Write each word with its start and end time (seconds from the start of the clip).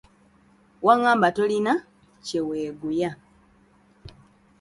Waŋŋamba 0.85 1.29
tolina 1.35 1.73
kye 2.25 2.39
weeguya. 2.47 3.11